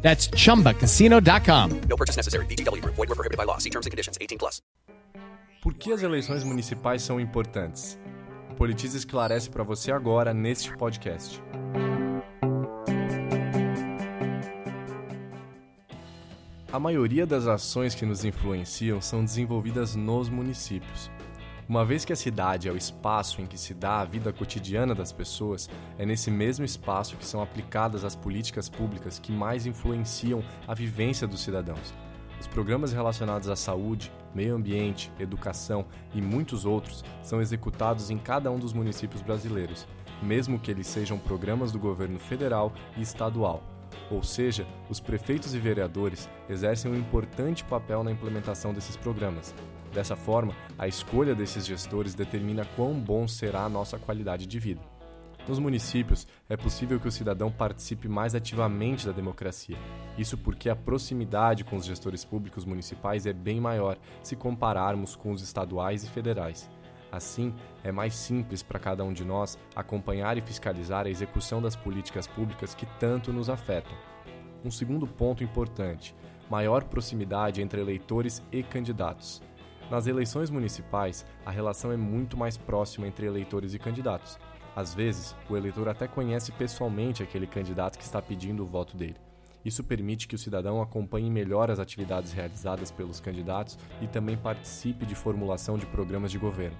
That's 0.00 0.28
chumbacasino.com. 0.28 1.80
No 1.88 1.96
purchase 1.96 2.16
necessary. 2.16 2.46
VGW 2.46 2.80
Group. 2.82 2.94
Void 2.94 3.08
were 3.08 3.16
prohibited 3.16 3.36
by 3.36 3.44
law. 3.44 3.58
See 3.58 3.70
terms 3.70 3.86
and 3.86 3.90
conditions. 3.90 4.16
18 4.20 4.38
plus. 4.38 4.62
Por 5.62 5.74
que 5.74 5.92
as 5.92 6.02
eleições 6.02 6.44
municipais 6.44 7.02
são 7.02 7.20
importantes? 7.20 7.98
O 8.52 8.54
Politiza 8.54 8.96
esclarece 8.96 9.50
para 9.50 9.64
você 9.64 9.90
agora 9.90 10.32
neste 10.32 10.72
podcast. 10.76 11.42
A 16.72 16.78
maioria 16.78 17.26
das 17.26 17.46
ações 17.46 17.94
que 17.94 18.04
nos 18.04 18.24
influenciam 18.24 19.00
são 19.00 19.24
desenvolvidas 19.24 19.96
nos 19.96 20.28
municípios. 20.28 21.10
Uma 21.68 21.84
vez 21.84 22.04
que 22.04 22.12
a 22.12 22.16
cidade 22.16 22.68
é 22.68 22.72
o 22.72 22.76
espaço 22.76 23.42
em 23.42 23.46
que 23.46 23.58
se 23.58 23.74
dá 23.74 23.98
a 23.98 24.04
vida 24.04 24.32
cotidiana 24.32 24.94
das 24.94 25.10
pessoas, 25.10 25.68
é 25.98 26.06
nesse 26.06 26.30
mesmo 26.30 26.64
espaço 26.64 27.16
que 27.16 27.26
são 27.26 27.42
aplicadas 27.42 28.04
as 28.04 28.14
políticas 28.14 28.68
públicas 28.68 29.18
que 29.18 29.32
mais 29.32 29.66
influenciam 29.66 30.44
a 30.68 30.74
vivência 30.74 31.26
dos 31.26 31.40
cidadãos. 31.40 31.92
Os 32.38 32.46
programas 32.46 32.92
relacionados 32.92 33.48
à 33.48 33.56
saúde, 33.56 34.12
meio 34.32 34.54
ambiente, 34.54 35.10
educação 35.18 35.84
e 36.14 36.22
muitos 36.22 36.64
outros 36.64 37.04
são 37.20 37.40
executados 37.40 38.10
em 38.10 38.18
cada 38.18 38.48
um 38.52 38.60
dos 38.60 38.72
municípios 38.72 39.20
brasileiros, 39.20 39.88
mesmo 40.22 40.60
que 40.60 40.70
eles 40.70 40.86
sejam 40.86 41.18
programas 41.18 41.72
do 41.72 41.80
governo 41.80 42.20
federal 42.20 42.72
e 42.96 43.02
estadual. 43.02 43.75
Ou 44.10 44.22
seja, 44.22 44.66
os 44.88 45.00
prefeitos 45.00 45.54
e 45.54 45.58
vereadores 45.58 46.28
exercem 46.48 46.90
um 46.90 46.96
importante 46.96 47.64
papel 47.64 48.04
na 48.04 48.12
implementação 48.12 48.72
desses 48.72 48.96
programas. 48.96 49.54
Dessa 49.92 50.14
forma, 50.14 50.54
a 50.78 50.86
escolha 50.86 51.34
desses 51.34 51.66
gestores 51.66 52.14
determina 52.14 52.64
quão 52.76 52.94
bom 52.94 53.26
será 53.26 53.64
a 53.64 53.68
nossa 53.68 53.98
qualidade 53.98 54.46
de 54.46 54.58
vida. 54.58 54.80
Nos 55.48 55.60
municípios, 55.60 56.26
é 56.48 56.56
possível 56.56 56.98
que 56.98 57.06
o 57.06 57.12
cidadão 57.12 57.52
participe 57.52 58.08
mais 58.08 58.34
ativamente 58.34 59.06
da 59.06 59.12
democracia. 59.12 59.76
Isso 60.18 60.36
porque 60.36 60.68
a 60.68 60.74
proximidade 60.74 61.62
com 61.62 61.76
os 61.76 61.86
gestores 61.86 62.24
públicos 62.24 62.64
municipais 62.64 63.26
é 63.26 63.32
bem 63.32 63.60
maior 63.60 63.96
se 64.24 64.34
compararmos 64.34 65.14
com 65.14 65.30
os 65.30 65.42
estaduais 65.42 66.02
e 66.02 66.10
federais. 66.10 66.68
Assim, 67.10 67.54
é 67.84 67.92
mais 67.92 68.14
simples 68.14 68.62
para 68.62 68.78
cada 68.78 69.04
um 69.04 69.12
de 69.12 69.24
nós 69.24 69.58
acompanhar 69.74 70.36
e 70.36 70.42
fiscalizar 70.42 71.06
a 71.06 71.10
execução 71.10 71.62
das 71.62 71.76
políticas 71.76 72.26
públicas 72.26 72.74
que 72.74 72.86
tanto 72.98 73.32
nos 73.32 73.48
afetam. 73.48 73.92
Um 74.64 74.70
segundo 74.70 75.06
ponto 75.06 75.44
importante: 75.44 76.14
maior 76.50 76.84
proximidade 76.84 77.62
entre 77.62 77.80
eleitores 77.80 78.42
e 78.50 78.62
candidatos. 78.62 79.42
Nas 79.90 80.08
eleições 80.08 80.50
municipais, 80.50 81.24
a 81.44 81.50
relação 81.50 81.92
é 81.92 81.96
muito 81.96 82.36
mais 82.36 82.56
próxima 82.56 83.06
entre 83.06 83.26
eleitores 83.26 83.72
e 83.72 83.78
candidatos. 83.78 84.36
Às 84.74 84.92
vezes, 84.92 85.34
o 85.48 85.56
eleitor 85.56 85.88
até 85.88 86.08
conhece 86.08 86.50
pessoalmente 86.52 87.22
aquele 87.22 87.46
candidato 87.46 87.96
que 87.96 88.04
está 88.04 88.20
pedindo 88.20 88.62
o 88.64 88.66
voto 88.66 88.96
dele. 88.96 89.16
Isso 89.66 89.82
permite 89.82 90.28
que 90.28 90.36
o 90.36 90.38
cidadão 90.38 90.80
acompanhe 90.80 91.28
melhor 91.28 91.72
as 91.72 91.80
atividades 91.80 92.30
realizadas 92.30 92.92
pelos 92.92 93.18
candidatos 93.18 93.76
e 94.00 94.06
também 94.06 94.36
participe 94.36 95.04
de 95.04 95.16
formulação 95.16 95.76
de 95.76 95.84
programas 95.86 96.30
de 96.30 96.38
governo. 96.38 96.78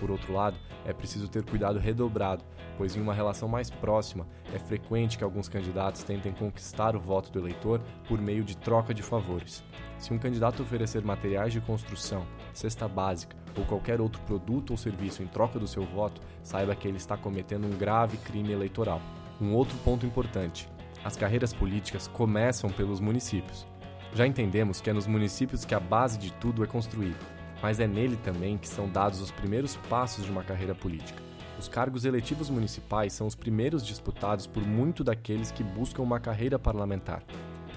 Por 0.00 0.10
outro 0.10 0.32
lado, 0.32 0.58
é 0.84 0.92
preciso 0.92 1.28
ter 1.28 1.44
cuidado 1.44 1.78
redobrado, 1.78 2.44
pois 2.76 2.96
em 2.96 3.00
uma 3.00 3.14
relação 3.14 3.46
mais 3.46 3.70
próxima, 3.70 4.26
é 4.52 4.58
frequente 4.58 5.16
que 5.16 5.22
alguns 5.22 5.48
candidatos 5.48 6.02
tentem 6.02 6.32
conquistar 6.32 6.96
o 6.96 7.00
voto 7.00 7.30
do 7.30 7.38
eleitor 7.38 7.80
por 8.08 8.20
meio 8.20 8.42
de 8.42 8.56
troca 8.56 8.92
de 8.92 9.00
favores. 9.00 9.62
Se 9.96 10.12
um 10.12 10.18
candidato 10.18 10.60
oferecer 10.60 11.04
materiais 11.04 11.52
de 11.52 11.60
construção, 11.60 12.26
cesta 12.52 12.88
básica 12.88 13.36
ou 13.56 13.64
qualquer 13.64 14.00
outro 14.00 14.20
produto 14.22 14.72
ou 14.72 14.76
serviço 14.76 15.22
em 15.22 15.28
troca 15.28 15.56
do 15.56 15.68
seu 15.68 15.84
voto, 15.84 16.20
saiba 16.42 16.74
que 16.74 16.88
ele 16.88 16.96
está 16.96 17.16
cometendo 17.16 17.68
um 17.68 17.78
grave 17.78 18.16
crime 18.16 18.50
eleitoral. 18.50 19.00
Um 19.40 19.54
outro 19.54 19.78
ponto 19.84 20.04
importante: 20.04 20.68
as 21.04 21.16
carreiras 21.16 21.52
políticas 21.52 22.08
começam 22.08 22.70
pelos 22.70 22.98
municípios. 22.98 23.66
Já 24.14 24.26
entendemos 24.26 24.80
que 24.80 24.88
é 24.88 24.92
nos 24.92 25.06
municípios 25.06 25.64
que 25.64 25.74
a 25.74 25.80
base 25.80 26.18
de 26.18 26.32
tudo 26.34 26.64
é 26.64 26.66
construída, 26.66 27.18
mas 27.62 27.78
é 27.78 27.86
nele 27.86 28.16
também 28.16 28.56
que 28.56 28.68
são 28.68 28.88
dados 28.88 29.20
os 29.20 29.30
primeiros 29.30 29.76
passos 29.88 30.24
de 30.24 30.30
uma 30.30 30.42
carreira 30.42 30.74
política. 30.74 31.22
Os 31.58 31.68
cargos 31.68 32.04
eletivos 32.04 32.48
municipais 32.48 33.12
são 33.12 33.26
os 33.26 33.34
primeiros 33.34 33.86
disputados 33.86 34.46
por 34.46 34.66
muito 34.66 35.04
daqueles 35.04 35.50
que 35.50 35.62
buscam 35.62 36.02
uma 36.02 36.18
carreira 36.18 36.58
parlamentar. 36.58 37.22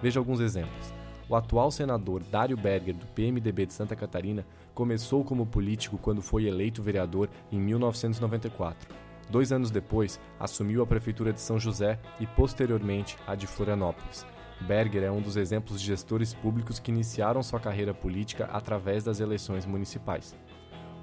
Veja 0.00 0.20
alguns 0.20 0.40
exemplos. 0.40 0.92
O 1.28 1.36
atual 1.36 1.70
senador 1.70 2.22
Dário 2.22 2.56
Berger, 2.56 2.94
do 2.94 3.06
PMDB 3.08 3.66
de 3.66 3.74
Santa 3.74 3.94
Catarina, 3.94 4.46
começou 4.74 5.22
como 5.22 5.44
político 5.44 5.98
quando 5.98 6.22
foi 6.22 6.46
eleito 6.46 6.82
vereador 6.82 7.28
em 7.52 7.58
1994. 7.58 9.07
Dois 9.30 9.52
anos 9.52 9.70
depois, 9.70 10.18
assumiu 10.40 10.82
a 10.82 10.86
prefeitura 10.86 11.32
de 11.32 11.40
São 11.40 11.58
José 11.58 11.98
e, 12.18 12.26
posteriormente, 12.26 13.16
a 13.26 13.34
de 13.34 13.46
Florianópolis. 13.46 14.26
Berger 14.60 15.04
é 15.04 15.10
um 15.10 15.20
dos 15.20 15.36
exemplos 15.36 15.80
de 15.80 15.86
gestores 15.86 16.34
públicos 16.34 16.78
que 16.78 16.90
iniciaram 16.90 17.42
sua 17.42 17.60
carreira 17.60 17.92
política 17.92 18.46
através 18.46 19.04
das 19.04 19.20
eleições 19.20 19.66
municipais. 19.66 20.34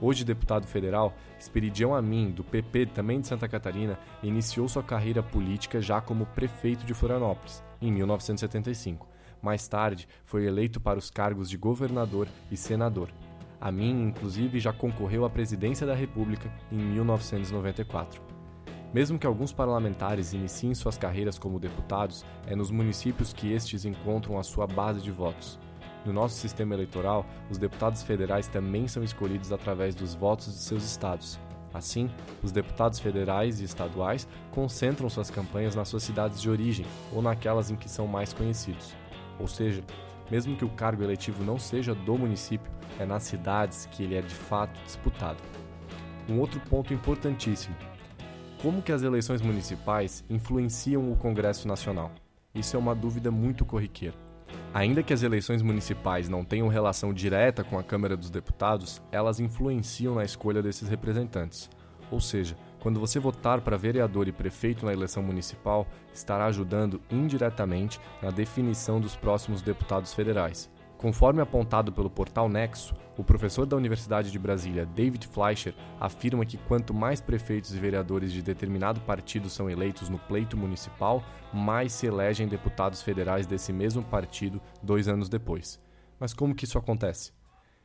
Hoje 0.02 0.26
deputado 0.26 0.68
federal, 0.68 1.14
Esperidião 1.40 1.96
Amin, 1.96 2.32
do 2.32 2.44
PP, 2.44 2.88
também 2.88 3.22
de 3.22 3.28
Santa 3.28 3.48
Catarina, 3.48 3.98
iniciou 4.22 4.68
sua 4.68 4.84
carreira 4.84 5.24
política 5.24 5.80
já 5.80 6.02
como 6.02 6.26
prefeito 6.26 6.86
de 6.86 6.94
Florianópolis, 6.94 7.64
em 7.82 7.92
1975. 7.92 9.08
Mais 9.42 9.68
tarde, 9.68 10.08
foi 10.26 10.46
eleito 10.46 10.82
para 10.82 11.00
os 11.00 11.10
cargos 11.10 11.50
de 11.50 11.56
governador 11.56 12.28
e 12.52 12.58
senador. 12.58 13.10
Amin, 13.60 14.04
inclusive, 14.04 14.60
já 14.60 14.74
concorreu 14.74 15.26
à 15.26 15.30
presidência 15.30 15.88
da 15.88 15.96
República 15.96 16.52
em 16.72 16.78
1994. 16.78 18.22
Mesmo 18.94 19.20
que 19.20 19.28
alguns 19.28 19.52
parlamentares 19.52 20.34
iniciem 20.34 20.74
suas 20.74 20.98
carreiras 20.98 21.38
como 21.38 21.60
deputados, 21.60 22.24
é 22.48 22.56
nos 22.56 22.72
municípios 22.72 23.34
que 23.34 23.52
estes 23.52 23.84
encontram 23.84 24.40
a 24.40 24.44
sua 24.44 24.66
base 24.66 25.02
de 25.02 25.12
votos. 25.12 25.60
No 26.06 26.14
nosso 26.14 26.36
sistema 26.36 26.76
eleitoral, 26.76 27.26
os 27.50 27.58
deputados 27.58 28.04
federais 28.04 28.48
também 28.48 28.88
são 28.88 29.04
escolhidos 29.04 29.52
através 29.52 29.96
dos 29.96 30.14
votos 30.14 30.54
de 30.54 30.60
seus 30.60 30.84
estados. 30.86 31.40
Assim, 31.74 32.10
os 32.42 32.54
deputados 32.54 33.00
federais 33.00 33.60
e 33.60 33.66
estaduais 33.66 34.26
concentram 34.52 35.10
suas 35.10 35.30
campanhas 35.30 35.76
nas 35.76 35.90
suas 35.90 36.04
cidades 36.04 36.42
de 36.42 36.50
origem 36.50 36.86
ou 37.12 37.22
naquelas 37.22 37.70
em 37.70 37.76
que 37.76 37.90
são 37.90 38.08
mais 38.08 38.32
conhecidos. 38.32 38.96
Ou 39.38 39.48
seja, 39.48 39.84
mesmo 40.30 40.56
que 40.56 40.66
o 40.66 40.70
cargo 40.70 41.04
eletivo 41.04 41.44
não 41.44 41.58
seja 41.58 41.94
do 41.94 42.18
município, 42.18 42.72
é 43.00 43.06
nas 43.06 43.24
cidades 43.24 43.88
que 43.92 44.04
ele 44.04 44.16
é 44.16 44.22
de 44.22 44.34
fato 44.34 44.80
disputado. 44.84 45.42
Um 46.30 46.40
outro 46.40 46.60
ponto 46.62 46.94
importantíssimo: 46.94 47.76
como 48.62 48.82
que 48.82 48.92
as 48.92 49.04
eleições 49.04 49.42
municipais 49.42 50.24
influenciam 50.30 51.12
o 51.12 51.16
Congresso 51.16 51.68
Nacional? 51.68 52.12
Isso 52.54 52.76
é 52.76 52.80
uma 52.80 52.96
dúvida 52.96 53.30
muito 53.30 53.66
corriqueira. 53.66 54.16
Ainda 54.74 55.04
que 55.04 55.14
as 55.14 55.24
eleições 55.24 55.62
municipais 55.62 56.28
não 56.28 56.44
tenham 56.44 56.68
relação 56.68 57.14
direta 57.14 57.64
com 57.64 57.78
a 57.78 57.84
Câmara 57.84 58.18
dos 58.18 58.30
Deputados, 58.30 59.02
elas 59.12 59.40
influenciam 59.40 60.16
na 60.16 60.24
escolha 60.24 60.62
desses 60.62 60.90
representantes. 60.90 61.70
Ou 62.12 62.20
seja, 62.20 62.58
quando 62.86 63.00
você 63.00 63.20
votar 63.20 63.62
para 63.62 63.78
vereador 63.78 64.28
e 64.28 64.32
prefeito 64.32 64.86
na 64.86 64.94
eleição 64.94 65.24
municipal, 65.24 65.88
estará 66.14 66.46
ajudando 66.46 67.02
indiretamente 67.10 68.00
na 68.22 68.30
definição 68.30 69.02
dos 69.02 69.16
próximos 69.16 69.64
deputados 69.64 70.14
federais. 70.14 70.70
Conforme 70.96 71.42
apontado 71.42 71.92
pelo 71.92 72.12
portal 72.12 72.48
Nexo, 72.48 72.94
o 73.18 73.24
professor 73.24 73.66
da 73.66 73.76
Universidade 73.76 74.30
de 74.30 74.38
Brasília, 74.38 74.86
David 74.86 75.28
Fleischer, 75.30 75.74
afirma 76.00 76.46
que 76.46 76.60
quanto 76.60 76.94
mais 76.94 77.20
prefeitos 77.20 77.74
e 77.74 77.80
vereadores 77.80 78.32
de 78.32 78.44
determinado 78.44 79.02
partido 79.02 79.50
são 79.50 79.68
eleitos 79.68 80.08
no 80.08 80.20
pleito 80.20 80.56
municipal, 80.56 81.24
mais 81.52 81.92
se 81.92 82.06
elegem 82.06 82.48
deputados 82.48 83.02
federais 83.02 83.48
desse 83.48 83.74
mesmo 83.74 84.04
partido 84.04 84.62
dois 84.84 85.08
anos 85.08 85.28
depois. 85.28 85.82
Mas 86.20 86.36
como 86.36 86.54
que 86.54 86.66
isso 86.66 86.78
acontece? 86.78 87.34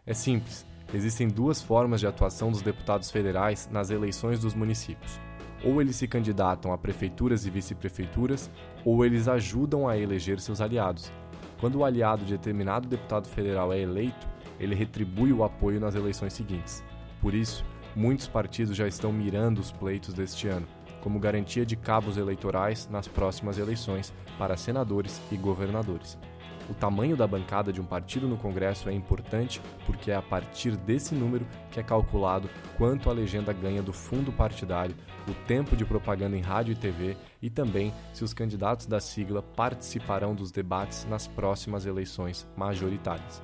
É 0.04 0.12
simples. 0.12 0.66
Existem 0.92 1.28
duas 1.28 1.62
formas 1.62 2.00
de 2.00 2.06
atuação 2.06 2.50
dos 2.50 2.62
deputados 2.62 3.10
federais 3.10 3.68
nas 3.70 3.90
eleições 3.90 4.40
dos 4.40 4.54
municípios. 4.54 5.20
Ou 5.64 5.80
eles 5.80 5.96
se 5.96 6.08
candidatam 6.08 6.72
a 6.72 6.78
prefeituras 6.78 7.46
e 7.46 7.50
vice-prefeituras, 7.50 8.50
ou 8.84 9.04
eles 9.04 9.28
ajudam 9.28 9.88
a 9.88 9.96
eleger 9.96 10.40
seus 10.40 10.60
aliados. 10.60 11.12
Quando 11.60 11.76
o 11.76 11.84
aliado 11.84 12.24
de 12.24 12.36
determinado 12.36 12.88
deputado 12.88 13.28
federal 13.28 13.72
é 13.72 13.78
eleito, 13.78 14.26
ele 14.58 14.74
retribui 14.74 15.32
o 15.32 15.44
apoio 15.44 15.78
nas 15.78 15.94
eleições 15.94 16.32
seguintes. 16.32 16.82
Por 17.20 17.34
isso, 17.34 17.64
muitos 17.94 18.26
partidos 18.26 18.76
já 18.76 18.88
estão 18.88 19.12
mirando 19.12 19.58
os 19.60 19.70
pleitos 19.70 20.12
deste 20.12 20.48
ano, 20.48 20.66
como 21.02 21.20
garantia 21.20 21.64
de 21.64 21.76
cabos 21.76 22.16
eleitorais 22.16 22.88
nas 22.90 23.06
próximas 23.06 23.58
eleições 23.58 24.12
para 24.38 24.56
senadores 24.56 25.20
e 25.30 25.36
governadores. 25.36 26.18
O 26.70 26.74
tamanho 26.74 27.16
da 27.16 27.26
bancada 27.26 27.72
de 27.72 27.80
um 27.80 27.84
partido 27.84 28.28
no 28.28 28.36
Congresso 28.36 28.88
é 28.88 28.92
importante 28.92 29.60
porque 29.84 30.12
é 30.12 30.14
a 30.14 30.22
partir 30.22 30.76
desse 30.76 31.16
número 31.16 31.44
que 31.68 31.80
é 31.80 31.82
calculado 31.82 32.48
quanto 32.78 33.10
a 33.10 33.12
legenda 33.12 33.52
ganha 33.52 33.82
do 33.82 33.92
fundo 33.92 34.30
partidário, 34.30 34.94
o 35.26 35.34
tempo 35.46 35.74
de 35.74 35.84
propaganda 35.84 36.36
em 36.36 36.40
rádio 36.40 36.70
e 36.70 36.76
TV 36.76 37.16
e 37.42 37.50
também 37.50 37.92
se 38.14 38.22
os 38.22 38.32
candidatos 38.32 38.86
da 38.86 39.00
sigla 39.00 39.42
participarão 39.42 40.32
dos 40.32 40.52
debates 40.52 41.04
nas 41.10 41.26
próximas 41.26 41.86
eleições 41.86 42.46
majoritárias. 42.56 43.42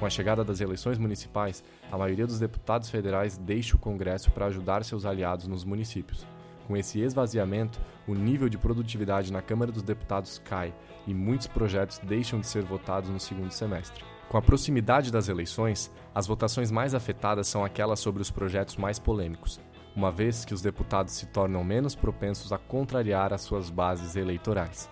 Com 0.00 0.04
a 0.04 0.10
chegada 0.10 0.44
das 0.44 0.60
eleições 0.60 0.98
municipais, 0.98 1.62
a 1.90 1.96
maioria 1.96 2.26
dos 2.26 2.40
deputados 2.40 2.90
federais 2.90 3.38
deixa 3.38 3.76
o 3.76 3.78
Congresso 3.78 4.32
para 4.32 4.46
ajudar 4.46 4.84
seus 4.84 5.06
aliados 5.06 5.46
nos 5.46 5.64
municípios. 5.64 6.26
Com 6.66 6.76
esse 6.76 7.00
esvaziamento, 7.00 7.80
o 8.08 8.14
nível 8.14 8.48
de 8.48 8.58
produtividade 8.58 9.32
na 9.32 9.40
Câmara 9.40 9.70
dos 9.70 9.84
Deputados 9.84 10.40
cai 10.44 10.74
e 11.06 11.14
muitos 11.14 11.46
projetos 11.46 12.00
deixam 12.00 12.40
de 12.40 12.46
ser 12.46 12.64
votados 12.64 13.08
no 13.08 13.20
segundo 13.20 13.52
semestre. 13.52 14.04
Com 14.28 14.36
a 14.36 14.42
proximidade 14.42 15.12
das 15.12 15.28
eleições, 15.28 15.92
as 16.12 16.26
votações 16.26 16.72
mais 16.72 16.92
afetadas 16.92 17.46
são 17.46 17.64
aquelas 17.64 18.00
sobre 18.00 18.20
os 18.20 18.32
projetos 18.32 18.76
mais 18.76 18.98
polêmicos, 18.98 19.60
uma 19.94 20.10
vez 20.10 20.44
que 20.44 20.52
os 20.52 20.60
deputados 20.60 21.14
se 21.14 21.26
tornam 21.26 21.62
menos 21.62 21.94
propensos 21.94 22.52
a 22.52 22.58
contrariar 22.58 23.32
as 23.32 23.42
suas 23.42 23.70
bases 23.70 24.16
eleitorais. 24.16 24.90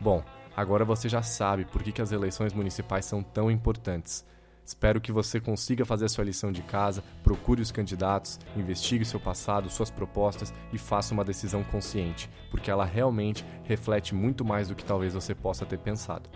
Bom, 0.00 0.24
agora 0.56 0.84
você 0.84 1.08
já 1.08 1.22
sabe 1.22 1.64
por 1.64 1.84
que, 1.84 2.02
as 2.02 2.10
eleições 2.10 2.52
municipais 2.52 3.04
são 3.04 3.22
tão 3.22 3.48
importantes 3.48 4.24
Espero 4.66 5.00
que 5.00 5.12
você 5.12 5.38
consiga 5.38 5.84
fazer 5.84 6.06
a 6.06 6.08
sua 6.08 6.24
lição 6.24 6.50
de 6.50 6.60
casa, 6.60 7.04
procure 7.22 7.62
os 7.62 7.70
candidatos, 7.70 8.40
investigue 8.56 9.04
seu 9.04 9.20
passado, 9.20 9.70
suas 9.70 9.90
propostas 9.90 10.52
e 10.72 10.78
faça 10.78 11.14
uma 11.14 11.24
decisão 11.24 11.62
consciente, 11.62 12.28
porque 12.50 12.68
ela 12.68 12.84
realmente 12.84 13.46
reflete 13.62 14.12
muito 14.12 14.44
mais 14.44 14.66
do 14.66 14.74
que 14.74 14.84
talvez 14.84 15.14
você 15.14 15.36
possa 15.36 15.64
ter 15.64 15.78
pensado. 15.78 16.28